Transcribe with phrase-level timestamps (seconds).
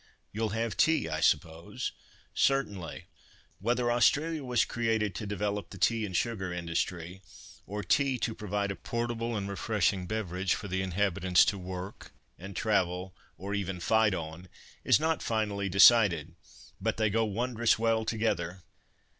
[0.33, 1.91] "You'll have tea, I suppose?"
[2.33, 3.05] "Certainly.
[3.59, 7.21] Whether Australia was created to develop the tea and sugar industry,
[7.67, 12.55] or tea to provide a portable and refreshing beverage for the inhabitants to work, and
[12.55, 14.47] travel, or even fight on,
[14.83, 16.33] is not finally decided,
[16.81, 18.63] but they go wondrous well together."